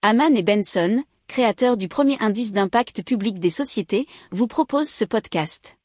[0.00, 5.76] Haman et Benson, créateurs du premier indice d'impact public des sociétés, vous proposent ce podcast.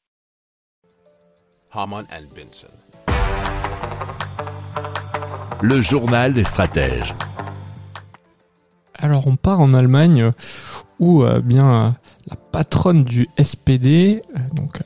[1.72, 2.68] Haman and Benson.
[5.64, 7.16] Le journal des stratèges.
[8.94, 10.32] Alors on part en Allemagne
[11.00, 11.90] où euh, bien euh,
[12.28, 14.78] la patronne du SPD, euh, donc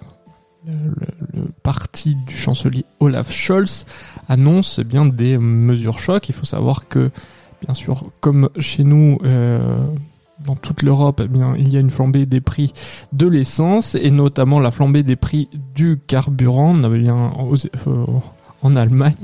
[0.66, 0.96] le,
[1.34, 3.88] le, parti du chancelier Olaf Scholz,
[4.30, 6.30] annonce bien des mesures chocs.
[6.30, 7.12] Il faut savoir que
[7.64, 9.86] bien sûr, comme chez nous, euh,
[10.46, 12.74] dans toute l'Europe, eh il y a une flambée des prix
[13.14, 18.06] de l'essence et notamment la flambée des prix du carburant, euh,
[18.62, 19.16] en Allemagne.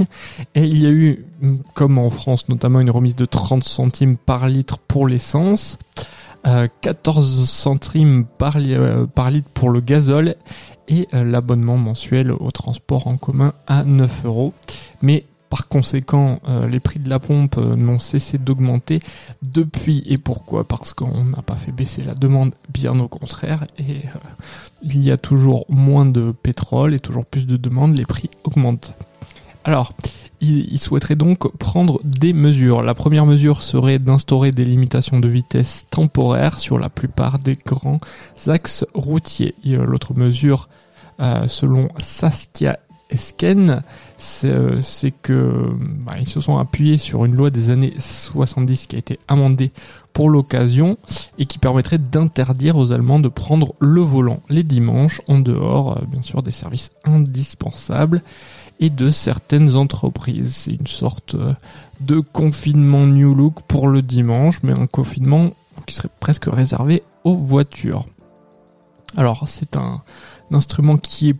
[0.55, 1.25] Et il y a eu,
[1.73, 5.77] comme en France, notamment une remise de 30 centimes par litre pour l'essence.
[6.81, 8.57] 14 euh, centimes par,
[9.15, 10.35] par, litre pour le gazole
[10.89, 14.53] et l'abonnement mensuel au transport en commun à 9 euros.
[15.01, 19.01] Mais par conséquent, euh, les prix de la pompe euh, n'ont cessé d'augmenter
[19.43, 20.03] depuis.
[20.07, 20.67] Et pourquoi?
[20.67, 23.67] Parce qu'on n'a pas fait baisser la demande, bien au contraire.
[23.77, 24.19] Et euh,
[24.81, 28.95] il y a toujours moins de pétrole et toujours plus de demandes, les prix augmentent.
[29.63, 29.93] Alors,
[30.41, 32.81] il, souhaiterait donc prendre des mesures.
[32.81, 37.99] La première mesure serait d'instaurer des limitations de vitesse temporaires sur la plupart des grands
[38.47, 39.53] axes routiers.
[39.63, 40.67] L'autre mesure,
[41.45, 42.79] selon Saskia
[43.13, 43.83] Esken,
[44.45, 45.71] euh, c'est que
[46.05, 49.71] bah, ils se sont appuyés sur une loi des années 70 qui a été amendée
[50.13, 50.97] pour l'occasion
[51.37, 56.05] et qui permettrait d'interdire aux Allemands de prendre le volant les dimanches en dehors, euh,
[56.07, 58.23] bien sûr, des services indispensables
[58.79, 60.55] et de certaines entreprises.
[60.55, 61.53] C'est une sorte euh,
[62.01, 65.51] de confinement New Look pour le dimanche, mais un confinement
[65.85, 68.05] qui serait presque réservé aux voitures.
[69.15, 70.01] Alors c'est un
[70.51, 71.37] instrument qui est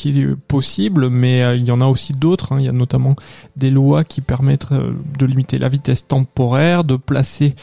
[0.00, 2.52] qui est possible, mais euh, il y en a aussi d'autres.
[2.52, 2.56] Hein.
[2.58, 3.16] Il y a notamment
[3.56, 7.54] des lois qui permettent euh, de limiter la vitesse temporaire, de placer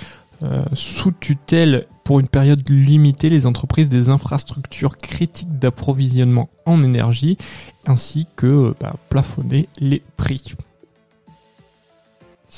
[0.44, 7.40] euh, sous tutelle pour une période limitée les entreprises des infrastructures critiques d'approvisionnement en énergie,
[7.88, 10.44] ainsi que bah, plafonner les prix.